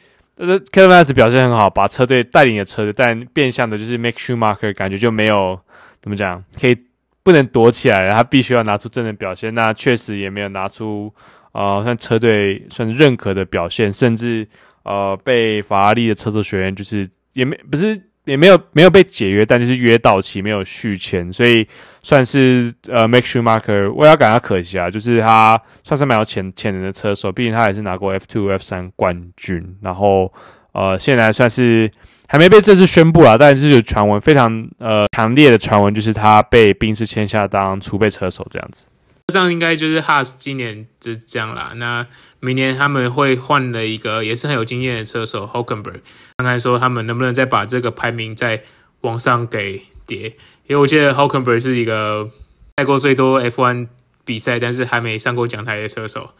[0.41, 5.59] 呃，Kevin magnus 表现很好，把车队带领了车队，但变相的就是 Make Schumacher 感觉就没有
[6.01, 6.77] 怎么讲，可以
[7.23, 9.53] 不能躲起来，他必须要拿出真的表现。
[9.53, 11.13] 那确实也没有拿出
[11.51, 14.47] 呃，像车队算认可的表现，甚至
[14.83, 18.01] 呃被法拉利的车手学院就是也没不是。
[18.29, 21.67] 也没有没有被解约，但就是约到期没有续签，所以
[22.01, 30.31] 算是呃，Mick Schumacher，我要感到可惜啊，就是他算是蛮有潜潜能的车手，毕竟他也是拿过 F2、F3 冠军，然后
[30.71, 31.91] 呃，现在算是
[32.27, 38.85] 还没被正式宣布啊，但是有传闻非常呃强烈的传闻，就是他被宾士签下当储备车手这样子。
[39.29, 41.73] 这样应该就是 Haas 今年就这样啦。
[41.75, 42.05] 那
[42.39, 46.01] 明年他们会换了一个也是很有经验的车手 Hulkenberg，
[46.37, 48.63] 看看说他们能不能再把这个排名再
[49.01, 50.29] 往上给叠。
[50.67, 52.29] 因为我记得 Hulkenberg 是一个
[52.77, 53.87] 开过最多 F1
[54.25, 56.31] 比赛，但是还没上过讲台的车手。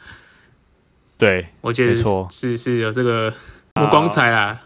[1.18, 3.34] 对，我记得是是，是有这个
[3.90, 4.60] 光彩啦。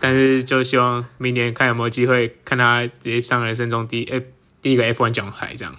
[0.00, 5.76] 但是就希望明年看有没有机会看他直接上人生中第诶第一个 F1 奖牌这样。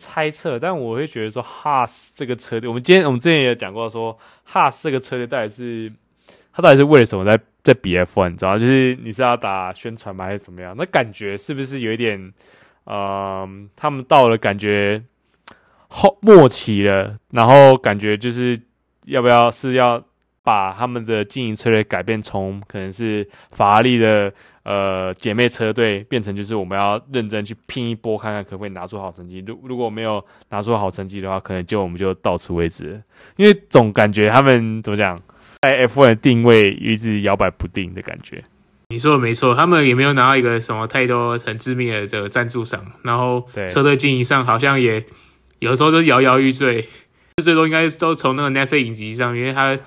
[0.00, 5.92] 猜测，但我会觉得说哈斯这个车队，我们今天我们之前也有讲过说，哈斯这个车队到底是，
[6.52, 10.74] 他到底是为了什么在在比 F1，你知道就是你是要打宣传吗，还是怎么样？
[10.78, 12.32] 那感觉是不是有一点，
[12.86, 15.02] 嗯、他们到了感觉
[15.88, 18.58] 后末期了，然后感觉就是
[19.04, 20.02] 要不要是要
[20.42, 24.32] 把他们的经营策略改变，从可能是法拉利的
[24.64, 29.44] 呃姐妹车队变成就是我们要认真去拼一波，看看可不可以拿出好成绩。
[29.46, 33.02] 如如果没有拿出好成绩的话，可能就我们就到此为止。
[33.36, 35.20] 因为总感觉他们怎么讲，
[35.62, 38.42] 在 F1 的定位一直摇摆不定的感觉。
[38.88, 45.04] 你说的没错，他们也没有拿到一个什么太多很致命的这个赞助商，然后车队经营上好像也
[45.60, 46.84] 有时候都摇摇欲坠，
[47.40, 49.78] 最多应该都从那个 Netflix 影集上，因为它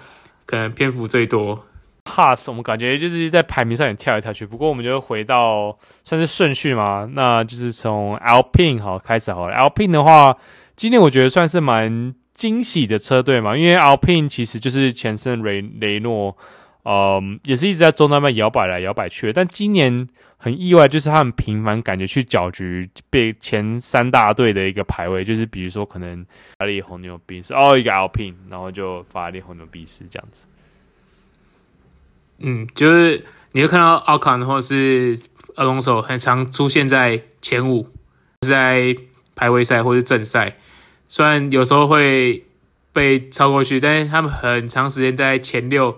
[0.45, 1.65] 可能篇幅最多。
[2.03, 9.56] Pass，我们感觉就是在排名上也跳来跳去，不过我们就回到算是顺序嘛，那就是从 Alpine 好开始好了。
[9.56, 10.38] Alpine 的话，
[10.75, 16.36] 今年我觉得算是蛮惊喜的车队嘛，因为 Alpine 其实就是前身雷雷诺。
[16.86, 20.06] 嗯，也是一直在中端边摇摆来摇摆去，但今年
[20.43, 26.21] 很意外，就是他们频繁感觉去搅局，被前三大队的一个排位，就是比如说可能
[26.60, 30.43] 法拉利红牛宾士哦，一个 L P，然后就法拉利红牛宾士这样子。
[32.39, 35.17] 嗯，就是你会看到奥康或是
[35.56, 37.88] 阿隆索很常出现在前五，
[38.41, 38.93] 在
[39.38, 40.58] 排位赛或是正赛，
[41.08, 42.43] 虽然有时候会
[42.91, 45.97] 被超过去，但是他们很长时间在前六。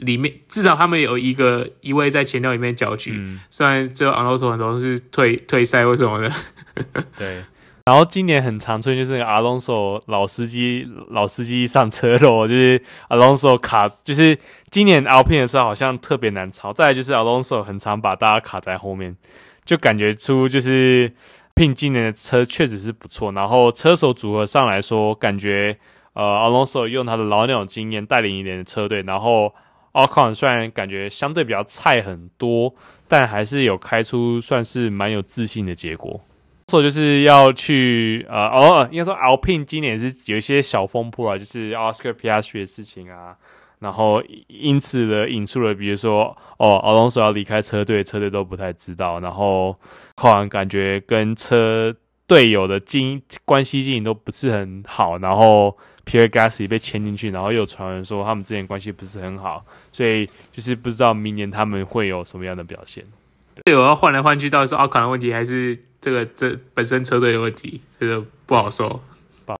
[0.00, 6.30] 里面至少他们有一个一位在前六里面搅局，嗯、虽然最后阿隆索很多是退退赛或什么的。
[7.18, 7.42] 对，
[7.84, 14.38] 然后今年很常出现就是阿隆索老司机老司机上车了，就是阿隆索卡，就是
[14.70, 16.72] 今年 Alpine 的时候好像特别难超。
[16.72, 19.14] 再来就是阿隆索很常把大家卡在后面，
[19.66, 21.12] 就感觉出就是
[21.54, 23.32] Alpine 今年的车确实是不错。
[23.32, 25.76] 然后车手组合上来说，感觉
[26.14, 29.54] 呃阿隆索用他的老鸟经验带领一点的车队，然后。
[29.92, 32.74] 奥康虽然感觉相对比较菜很多，
[33.08, 36.20] 但还是有开出算是蛮有自信的结果。
[36.68, 43.36] 所以就是要去呃哦，应该说 Alpine 今年是有一些小风波啊，就是 Oscar Piastri 的事情啊，
[43.80, 49.76] 然后因此的引出了，比如说哦，奥隆索要离开车队，车队都不太知道，然后
[50.14, 51.92] 后来感觉跟车
[52.30, 55.76] 队友的经关系经营都不是很好，然后。
[56.06, 63.04] Pierre Gasly 被签进去，然后又传闻说他们之间关系不是很好，所以就是不知道明年他们会有什么样的表现。
[63.64, 67.80] 队友要换来换去，到底是奥康的问题，还是这个这本身车队的问题？
[67.96, 69.00] 这个不好说。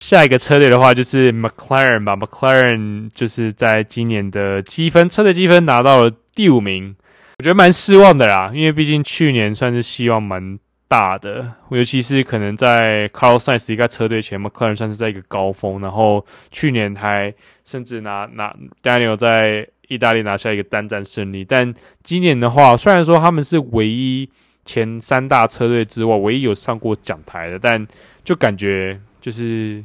[0.00, 6.96] 下一个车队的话就是 McLaren 吧，McLaren 就是在今年的积分车队积分拿到了第五名，
[7.38, 10.59] 我觉得蛮失望的啦，因为毕竟去年算是希望蛮。
[10.90, 17.33] 大的，尤其是可能在 Carlos Sainz 一个车队前，McLaren 算是在一个高峰，然后去年还
[17.64, 21.72] 甚至拿拿 Daniel 在意大利拿下一个单站胜利，但
[22.03, 24.29] 今年的话，虽然说他们是唯一
[24.64, 27.87] 前三大车队之外唯一有上过奖台的，但
[28.24, 29.85] 就感觉就是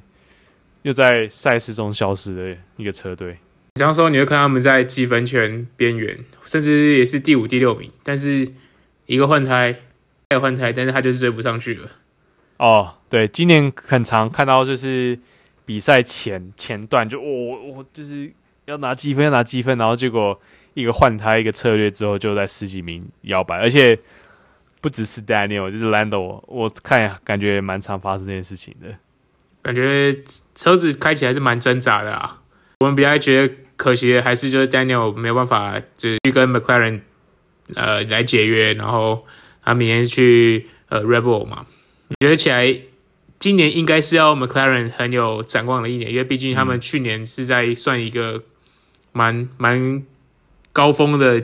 [0.82, 3.38] 又在赛事中消失的一个车队。
[3.76, 8.48] 比方说，你会看他们在积分圈边缘，甚至也是第五、第六名，但是
[9.06, 9.76] 一个换胎。
[10.30, 11.88] 还有换胎，但是他就是追不上去了。
[12.58, 15.20] 哦，对，今年很常看到就是
[15.66, 18.32] 比赛前前段就我我、哦、就是
[18.66, 20.40] 要拿积分要拿积分，然后结果
[20.74, 24.00] 一个换胎一个策略之后就在十几名摇摆，而且
[24.82, 28.88] 不只是 Daniel，就是 Lando，我看感觉蛮常发生这件事情的。
[29.62, 30.14] 感觉
[30.56, 32.42] 车子开起来是蛮挣扎的啊。
[32.80, 37.02] 我们比较觉得可惜的还是就是 Daniel 没有办法就是去跟 McLaren
[37.76, 39.26] 呃来解约，然后。
[39.66, 41.66] 他明年去呃 Red Bull 嘛，
[42.22, 42.80] 觉得起来
[43.40, 48.44] 今年应该是要 McLaren 很有展望的一年，因为毕竟他们去年是在算一个
[49.12, 50.04] 蛮蛮
[50.72, 51.44] 高峰的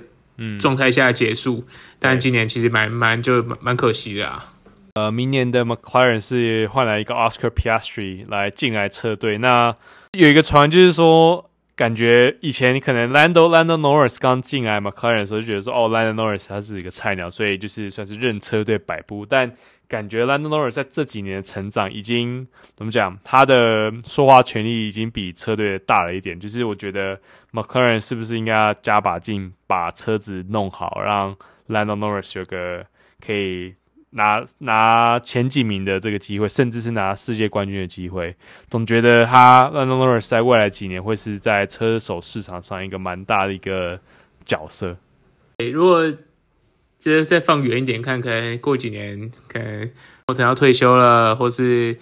[0.60, 4.54] 状态下结束，嗯、但今年其实蛮蛮就蛮可惜的啊。
[4.94, 9.76] 呃，明年的 McLaren 是换来一个 Oscar Piastri 来进来车队，那
[10.12, 11.51] 有一个传就是说。
[11.82, 19.26] 感觉以前你可能 Lando Lando Norris 刚进来 McLaren 的时候就觉得说，哦，Lando Norris 他是一个菜鸟，所以就是算是任车队摆布。
[19.26, 19.52] 但
[19.88, 26.40] 感觉 Lando Norris 在这几年的成长已经怎么讲，他的说话权力已经比车队大了一点。
[26.40, 27.20] 就是我觉得
[27.52, 31.36] McLaren 是不是应该要加把劲，把车子弄好，让
[31.68, 32.86] Lando Norris 有个
[33.26, 33.74] 可以。
[34.12, 38.36] 拿拿前几名的这个机会，甚至是拿世界冠军的机会，
[38.70, 44.00] 总觉得他 Lando Norris 在未来几年会是在车手市场上一个蛮大的一个
[44.46, 44.98] 角色。
[45.74, 46.12] 如果
[47.00, 49.90] 就是再放远一点看，可能过几年，可能
[50.28, 51.98] 我等要退休了，或是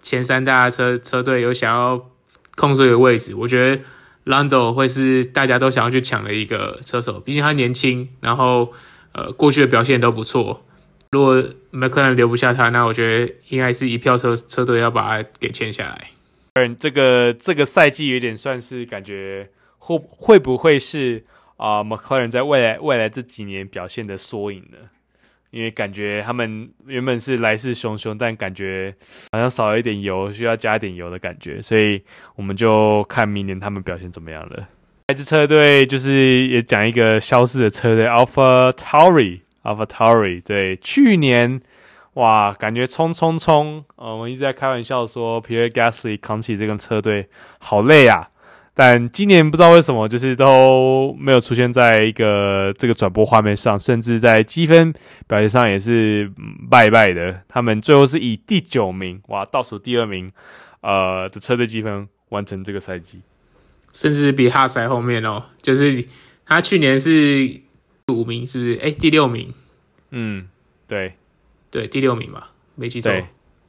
[0.00, 2.10] 前三大车车队有想要
[2.56, 3.82] 空出一个位置，我觉得
[4.24, 7.20] Lando 会是大家都想要去抢的一个车手。
[7.20, 8.72] 毕竟他年轻，然后
[9.12, 10.65] 呃过去的表现都不错。
[11.12, 11.34] 如果
[11.70, 16.04] m c l a n 留不下他，那我觉得应该是一票车车队要把他给签下来。
[16.54, 21.24] 嗯，这个这个赛季有点算是感觉会会不会是
[21.56, 24.78] 啊、呃、m c l a n 在未来未来这几年表现的缩影呢？
[25.50, 28.94] 因为感觉他们原本是来势汹汹，但感觉
[29.32, 32.02] 好像少了一点油，需要加一点油的感觉，所以
[32.34, 34.68] 我们就看明年他们表现怎么样了。
[35.06, 41.60] 这支车队就是也讲一个消失的车队，AlphaTauri Avatari 对，去年
[42.14, 48.30] 哇，感觉冲冲冲，呃，我们一直在开玩笑说 Pierre Gasly 扛起这个车队好累啊。
[48.78, 54.92] 但今年不知道为什么，就是都没有出现在一个这个转播画面上，甚至在积分
[55.26, 56.30] 表现上也是
[56.70, 57.40] 败败的。
[57.48, 60.30] 他们最后是以第九名，哇，倒数第二名，
[60.82, 63.22] 呃的车队积分完成这个赛季，
[63.92, 65.42] 甚至比哈塞后面哦。
[65.62, 66.04] 就是
[66.44, 67.50] 他去年是
[68.12, 68.78] 五名，是不是？
[68.80, 69.52] 哎，第六名。
[70.10, 70.48] 嗯，
[70.86, 71.14] 对，
[71.70, 72.44] 对，第六名嘛，
[72.76, 73.12] 没记错。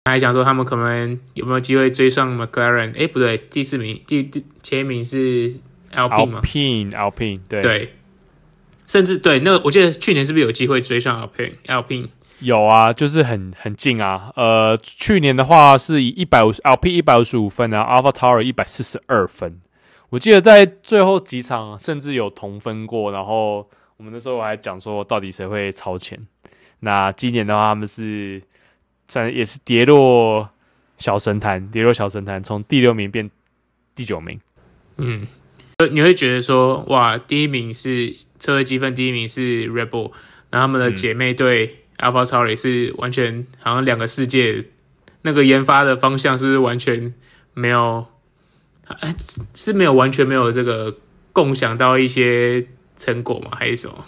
[0.06, 2.96] 还想说他们可能有没有机会追上 McLaren？
[2.96, 5.54] 哎，不对，第四名，第第前一名是
[5.92, 7.94] Alpine 吗？Alpine，Alpine，对对，
[8.86, 14.32] 甚至对那个，我记得去年是不是有机会追上 Alpine？Alpine 有啊，就是很很近啊。
[14.36, 19.60] 呃，去年的话是以一百五十 Alpine 一百五十五分啊，AlphaTauri 一百四十二分。
[20.10, 23.68] 我记得在最后几场甚至有同分过，然后
[23.98, 26.20] 我们那时候我还讲说到底谁会超前。
[26.80, 28.42] 那今年的话，他们是。
[29.10, 30.50] 算也是跌落
[30.98, 33.32] 小神坛，跌落小神坛，从第六名变
[33.96, 34.38] 第九名。
[34.98, 35.26] 嗯，
[35.92, 40.12] 你会觉得说，哇，第一名是车队积分，第一名是 Rebel，
[40.52, 44.66] 那他们的姐妹队 AlphaTauri 是完全好像两个世界，
[45.22, 47.14] 那个研发的方向是不是完全
[47.54, 48.08] 没有？
[49.54, 50.98] 是没有完全没有这个
[51.32, 53.52] 共享到一些成果吗？
[53.54, 54.04] 还是什么？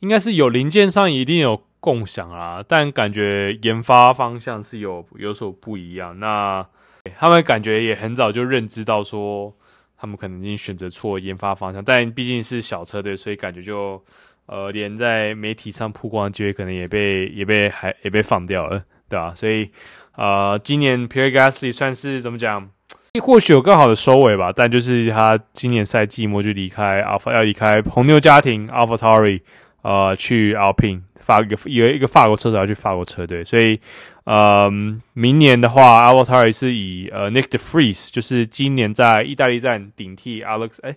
[0.00, 1.62] 应该是有零件上一定有。
[1.78, 6.18] 共享啊，但感觉研发方向是有有所不一样。
[6.18, 6.66] 那
[7.16, 9.54] 他们感觉也很早就认知到说，
[9.96, 11.84] 他们可能已经选择错研发方向。
[11.84, 14.02] 但毕竟是小车队，所以感觉就
[14.46, 19.32] 呃，连在媒体上曝光的机会可能也被也被还也被放掉了，对吧？
[19.36, 19.70] 所以
[20.16, 22.68] 呃，今年 Pierre Gasly 算是怎么讲？
[23.20, 24.52] 或许有更好的收尾吧。
[24.54, 29.40] 但就是他今年赛季末就离开 Alpha，要离开红牛家庭 a l p h a t a r i
[29.82, 31.02] 呃，去 Alpine。
[31.26, 33.80] 法一个一个一个法国车手要去法国车队，所以，
[34.22, 34.70] 呃，
[35.12, 40.94] 明年的话 a l p h a t a r i 是以呃 Nick De Vries，就是今年在意大利站顶替 Alex，哎，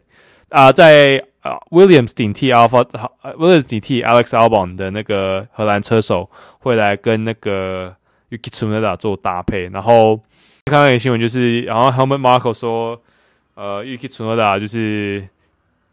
[0.50, 2.86] 啊、在啊、呃、Williams 顶替 Alpha，
[3.24, 6.30] 呃 Williams 顶替 Alex Albon 的那个荷兰车手
[6.60, 7.96] 会来跟那个
[8.30, 9.68] Yuki Tsunoda 做搭配。
[9.70, 10.22] 然后
[10.70, 13.02] 看到一个新闻，就是然后 Helmut Marko 说，
[13.56, 15.28] 呃，Yuki Tsunoda 就是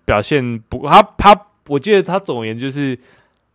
[0.05, 2.99] 表现不，他他，我记得他总言就是。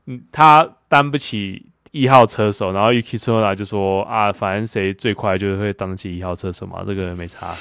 [0.08, 7.54] 嗯，他担不起一号车手，然后 Yuki Tsunoda 就说啊，反正谁最快就会当得起一号车手嘛，这个没差。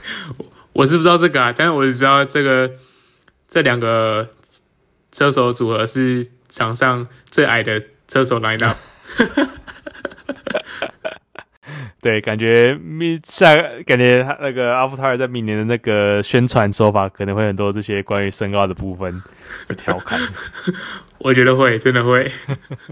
[0.72, 2.72] 我是不知道这个啊，但是我只知道这个
[3.46, 4.26] 这两个
[5.12, 8.76] 车手组合是场上最矮的车手 lineup。
[12.04, 19.22] 对，感觉明下感觉他那个 AlphaTauri 在明年的那个宣传手法可能会很多这些关于身高的部分
[19.66, 20.20] 的调侃，
[21.20, 22.30] 我觉得会，真的会。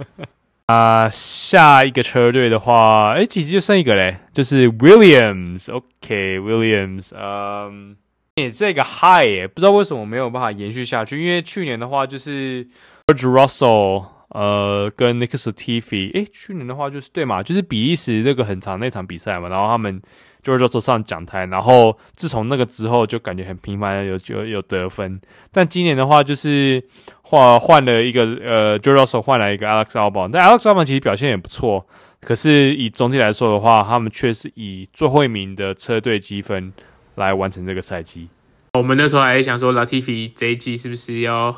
[0.64, 5.70] 啊、呃，下一个车队的话，哎，其实就剩一个嘞，就是 Williams。
[5.70, 7.96] OK，Williams，、okay, 嗯，
[8.36, 12.66] 也这个 high 耶，不知道为什么没有办法延续下去，因为去年的话就是
[13.08, 14.06] George Russell。
[14.34, 20.00] 呃，跟 Nick Latifi，诶，去年的话就是对嘛，就是比利时这个很长那场比赛嘛，然后他们
[20.42, 25.20] 就是坐上讲台，然后自从那个之后就感觉很频繁有有有得分，
[25.52, 26.82] 但今年的话就是
[27.22, 31.86] 换换了一个呃 j o r g e s 换来一个 Alex Albon，但 Alex Albon 其实表现也不错，
[32.20, 36.72] 可是以总体来说的话，他们却是以最后一名的车队积分
[37.16, 38.28] 来完成这个赛季。
[38.74, 41.54] 我们那时候还想说 Latifi 这一季是不是要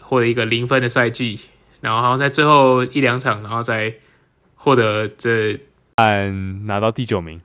[0.00, 1.38] 获得一个零分的赛季？
[1.82, 3.92] 然后好像在最后一两场，然后再
[4.54, 5.58] 获得这
[5.96, 7.40] 嗯拿到第九名，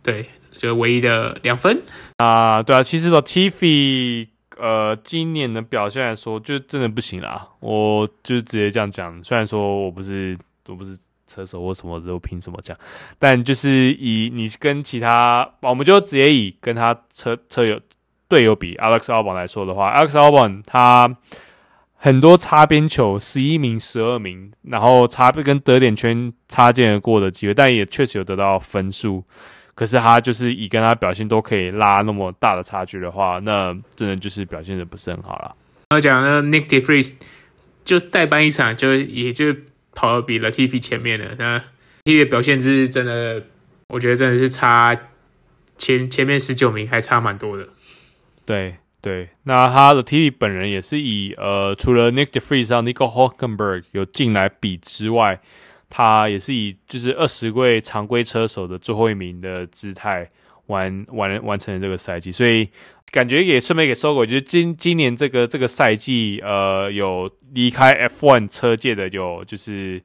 [0.00, 1.82] 对，就唯一的两分
[2.18, 10.38] 啊，对啊，其实说 Latifi 呃今年的表现来说，就真的不行啦，我就直接这样讲，虽然说我不是
[10.68, 12.78] 我不是车手或什么都凭什么讲，
[13.18, 17.80] 但就是以你跟其他，我们就直接以跟他车车友
[18.28, 21.16] 队友比 Alex Albon 来说的话，Alex Albon 他。
[22.02, 29.22] 很多擦边球，十一名、十二名，然后擦跟得点圈擦肩而过的机会，但也确实有得到分数。
[29.74, 35.54] 可是他就是以跟他表现都可以拉那么大的差距的话，那真的就是表现的不是很好了。
[35.90, 37.12] 我讲呢，Nick De Vries
[37.84, 39.54] 就代班一场，就也就
[39.94, 41.34] 跑得比 Latifi 前面了。
[41.38, 41.58] 那
[42.04, 43.44] Latifi 的表现是真的，
[43.88, 44.98] 我觉得真的是差
[45.76, 47.68] 前前面十九名还差蛮多的。
[48.46, 55.40] 对对，那他的 Latifi 本人也是以呃，除了 Nick de Frees 和 Nico Hockenberg 有进来比之外，
[55.88, 60.30] 他也是以就是二十位常规车手的最后一名的姿态
[60.66, 62.68] 完完完成了这个赛季，所以。
[63.12, 70.00] 感觉也顺便给收尾，就是今今年这个这个赛季，呃，有离开 F1 车界的有就是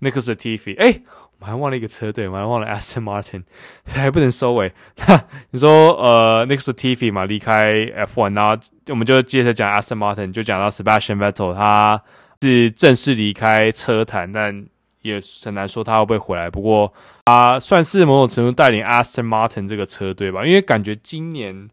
[0.00, 1.00] Nicholas Latifi，哎，
[1.40, 3.42] 我还忘了一个车队，我还忘了 Aston Martin，
[3.84, 4.72] 所 以还不能收尾。
[5.50, 12.02] 你说呃，Next TV 嘛，离开 F1，然后我们就接着讲 Aston Martin，就讲到 Sebastian Vettel，他
[12.42, 14.66] 是正式离开车坛，但
[15.02, 16.50] 也很难说他会不会回来。
[16.50, 16.92] 不过
[17.24, 21.68] 他算是某种程度带领 Aston Martin 这个车队吧，因为感觉今年。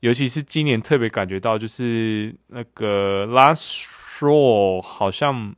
[0.00, 5.54] 尤其是今年特别感觉到，就是那个 Lance Stroll 好像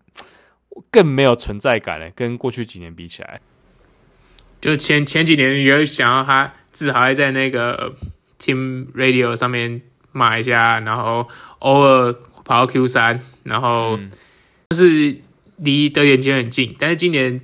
[0.91, 3.41] 更没有存在感了，跟过去几年比起来。
[4.61, 7.95] 就前前几年有想要他至少还在那个
[8.41, 12.12] Team Radio 上面骂一下，然后偶尔
[12.45, 13.99] 跑到 Q 三，然后
[14.70, 15.16] 就是
[15.57, 16.74] 离得点圈很近。
[16.79, 17.41] 但是今年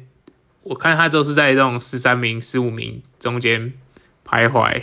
[0.63, 3.73] 我看他都是在这种十三名、十五名中间
[4.27, 4.83] 徘徊。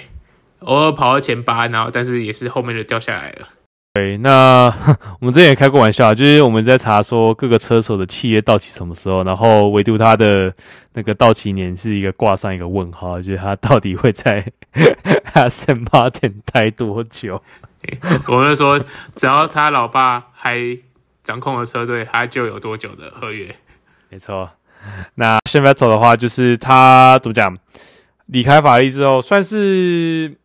[0.59, 3.47] 偶尔跑到前八，然后但是也是后面就掉下来了。
[3.93, 4.65] 对，那
[5.19, 10.53] 我们之前也开过玩笑，就是我们在查说各个车手的契约到期什么时候，然后唯独他的
[10.93, 14.45] 那个到期年是一个挂上一个问号，就是他到底会在
[15.33, 17.41] Aston Martin 待多久？
[18.27, 18.79] 我们就说，
[19.15, 20.59] 只要他老爸还
[21.23, 23.53] 掌控了车队，他就有多久的合约。
[24.09, 24.49] 没错。
[25.15, 27.57] 那 Vettel 的话，就是他怎么讲？
[28.27, 30.35] 离开法拉利之后，算是。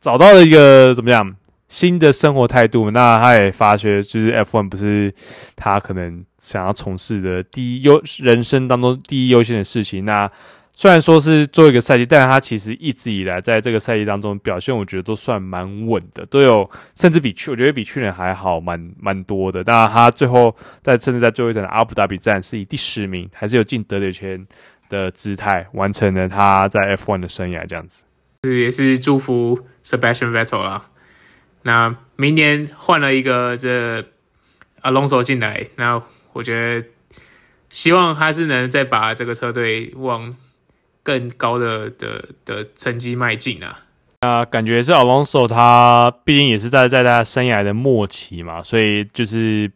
[0.00, 1.34] 找到了一个怎么样
[1.68, 5.12] 新的生活态度，那他也发觉，就是 F1 不是
[5.54, 10.04] 他可能想要从事的第一优人生当中第一优先的事情。
[10.04, 10.30] 那
[10.72, 19.60] 虽然说是做一个赛季，但是他其实一直以来在这个赛季当中表现，我觉得都算蛮稳的，都有甚至比去我觉得比去年还好，蛮蛮多的。
[19.66, 24.40] 那他最后在甚至在最后一场的阿布达比站是以第十名，还是有进得点圈
[24.88, 28.04] 的姿态，完成了他在 F1 的生涯这样子。
[28.44, 30.80] 是也是祝福 Sebastian Vettel 啦。
[31.62, 34.04] 那明年换了一个这
[34.82, 36.00] Alonso 进来，那
[36.32, 36.88] 我觉得
[37.68, 40.34] 希望他是能再把这个车队往
[41.02, 43.76] 更高的的的成绩迈进啊。
[44.20, 49.70] 那感觉是 Alonso 他毕竟也是在在他生涯的末期嘛，所以就是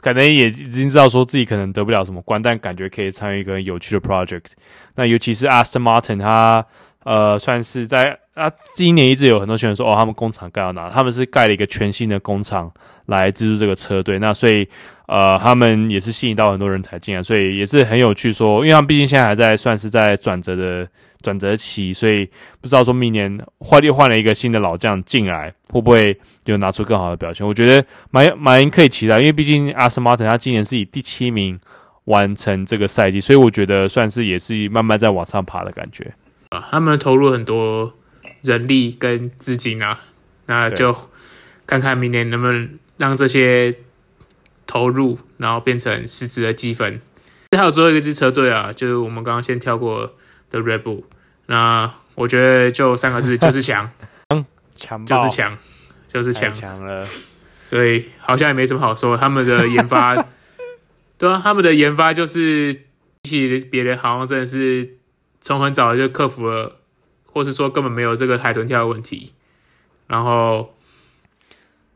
[0.00, 4.52] 可能也已经知道说自己可能得不了什么冠，但感觉可以参与一个有趣的 project。
[4.94, 6.66] 那尤其是 Aston Martin 他。
[7.06, 10.90] 呃，算是在啊，今年一直有很多选手说，哦，他们工厂盖到哪？
[10.90, 12.70] 他们是盖了一个全新的工厂
[13.06, 14.18] 来资助这个车队。
[14.18, 14.68] 那所以，
[15.06, 18.32] 呃，他们也是吸引到很多人才进来，所以也是很有趣。
[18.32, 20.88] 说，因为他们毕竟现在还在算是在转折的
[21.22, 22.28] 转折期，所以
[22.60, 27.46] 不知道说明年换又换了一个新的老将进来，会不会有拿出更好的表现？
[27.46, 31.56] 我觉得蛮蛮可以期待，因为毕竟阿斯马特他今年是以第七名
[32.06, 36.12] 完成这个赛季，所以我觉得算是也是慢慢在往上爬的感觉。
[36.48, 37.92] 啊他们投入很多
[38.44, 39.98] 人力跟资金啊，
[40.46, 40.94] 那就
[41.66, 43.74] 看看明年能不能让这些
[44.66, 47.00] 投入，然后变成实质的积分。
[47.56, 50.14] 还有最后一个支车队啊，就是我们刚刚先跳过
[50.50, 51.04] 的 Red Bull。
[51.46, 53.90] 那我觉得就三个字，就是强，
[54.76, 55.58] 强就是强，
[56.06, 57.06] 就是强，强了。
[57.66, 60.14] 所以好像也没什么好说，他们的研发，
[61.16, 62.72] 对啊，他们的研发就是
[63.22, 64.98] 比起别人，好像真的是。
[65.40, 66.80] 从很早就克服了，
[67.34, 69.32] 或是说根本没有这个海豚跳的问题，
[70.06, 70.72] 然后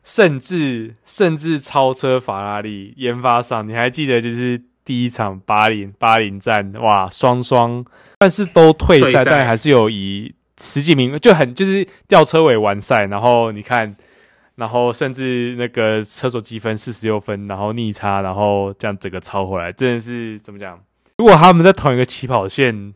[0.03, 7.85] 甚至甚至超车法拉利研发上，你还记得就是第一场巴林巴林站，哇，双双
[8.19, 13.97] 但是都退赛，但还是有以十几名就很就是吊车尾完赛，然后你看，
[14.57, 20.83] 然后甚至那个车手积分四十六分，然后逆差，然后这样整个超回来，真的是怎么讲？
[21.19, 22.93] 如果他们在同一个起跑线。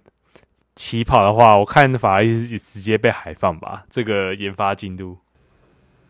[0.75, 3.85] 起跑的话，我看法拉利是直接被海放吧。
[3.91, 5.19] 这个研发进度，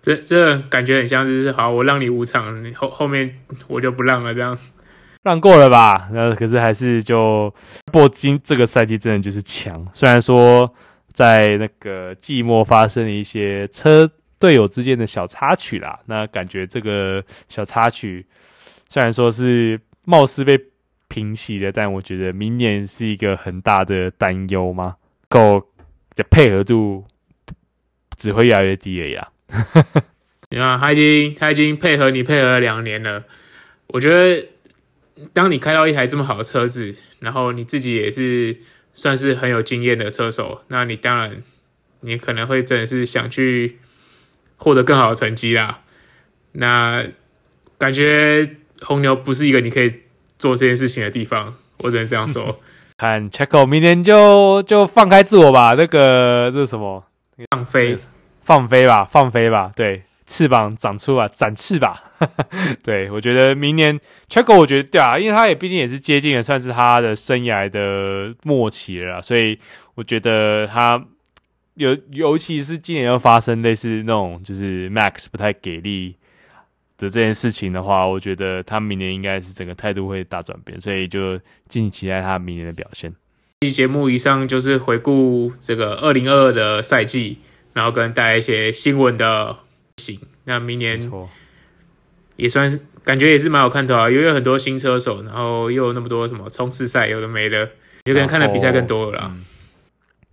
[0.01, 4.57] 这这感觉很像就是好，我让你五场，后后面我就不让了，这样
[5.23, 6.09] 让过了吧？
[6.13, 7.53] 那可是还是就
[7.93, 9.87] 铂金这个赛季真的就是强。
[9.93, 10.73] 虽然说
[11.13, 14.09] 在那个季末发生了一些车
[14.39, 18.25] 队友之间的小插曲啦，那感觉这个小插曲
[18.89, 20.57] 虽然说是貌似被。
[21.13, 24.97] 平息了，但我觉得明年是一个很大的担忧吗？
[25.29, 25.69] 够
[26.17, 27.05] 的配合度
[28.17, 29.29] 只会越来越低了呀。
[30.49, 33.25] 你看，他已经他已经配合你配合两年了，
[33.89, 34.49] 我觉得
[35.35, 38.57] 当你开到一台这么好的车子，然后你自己也是
[38.95, 41.43] 算是很有经验的车手，那你当然
[42.01, 43.79] 你可能会真的是想去
[44.57, 45.83] 获得更好的成绩啦。
[46.53, 47.05] 那
[47.77, 49.93] 感觉红牛不是一个你可以
[50.43, 52.59] 做这件事情的地方，我只能这样说。
[52.99, 57.05] 看 Checo 明年就就放开自我吧，那个这是什么？
[57.53, 57.97] 放飞，
[58.41, 60.03] 放飞吧，放飞吧，对。
[60.25, 62.05] 翅膀长出啊，展翅吧！
[62.83, 69.59] 对，我觉得明年 Checo 我觉得对啊，因为他也毕竟也是接近了，算是他的生涯的末期了啦，所以
[69.95, 71.05] 我觉得他
[71.75, 76.17] 尤尤其是今年又发生类似那种就是 Max 不太给力
[77.03, 81.37] 的这件事情的话，我觉得他明年应该是整个态度会大转变，所以就
[81.69, 83.13] 敬请期待他明年的表现。
[83.61, 87.39] 这期节目以上就是回顾这个二零二二的赛季，
[87.73, 89.59] 然后跟带来一些新闻的。
[89.99, 91.11] 行，那明年
[92.37, 97.71] 也算感觉也是蛮有看头啊，因为有很多新车手，然后又有那么多什么冲刺赛，有的没的，
[98.05, 99.31] 就跟看的比赛更多了啦。
[99.31, 99.45] 嗯。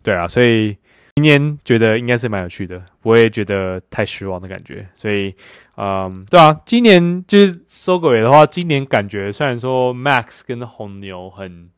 [0.02, 0.78] 对啊，所以
[1.20, 4.88] 明年觉得应该是蛮有趣的，不会觉得太失望的感觉。
[4.96, 5.36] 所以，
[5.76, 11.70] 嗯，对啊，今年就是收狗尾的话，今年感觉虽然说 Max 跟红牛很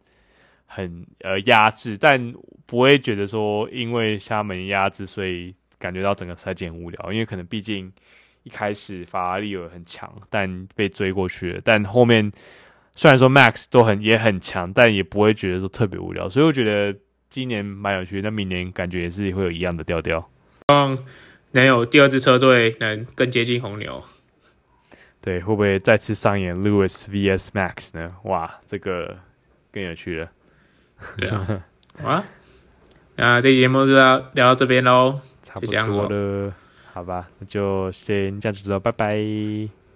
[0.65, 2.33] 很呃压制，但
[2.65, 5.55] 不会觉得说因为厦门压制，所以。
[5.81, 7.91] 感觉到整个赛季很无聊，因为可能毕竟
[8.43, 11.61] 一开始法拉利有很强，但被追过去了。
[11.63, 12.31] 但后面
[12.93, 16.29] 虽然说 Max 都很也很强，但也不会觉得说特别无聊。
[16.29, 16.95] 所以我觉得
[17.31, 20.21] 今年蛮有趣的，那明年感觉也是会有一样的调调。
[20.21, 20.97] 希望
[21.51, 24.03] 能有第二支车队能更接近红牛。
[25.21, 28.15] 对，会不会再次上演 Lewis vs Max 呢？
[28.23, 29.17] 哇，这个
[29.71, 30.29] 更有趣了。
[31.17, 31.63] 对啊，
[32.01, 32.25] 好啊，
[33.15, 35.19] 那这期节目就要聊到这边喽。
[35.41, 36.53] 差不多了，
[36.93, 39.80] 好吧，那就先这样子了，拜拜。